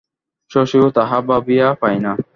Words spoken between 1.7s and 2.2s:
পায় না।